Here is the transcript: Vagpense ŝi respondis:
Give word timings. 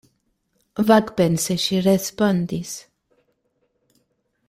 Vagpense 0.91 1.57
ŝi 1.65 1.81
respondis: 1.89 2.75